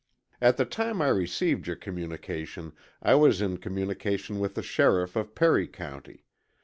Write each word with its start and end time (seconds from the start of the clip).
At 0.41 0.57
the 0.57 0.65
time 0.65 0.99
I 0.99 1.09
received 1.09 1.67
your 1.67 1.75
communication 1.75 2.73
I 3.03 3.13
was 3.13 3.39
in 3.39 3.57
communication 3.57 4.39
with 4.39 4.55
the 4.55 4.63
sheriff 4.63 5.15
of 5.15 5.35
Perry 5.35 5.67
County. 5.67 6.25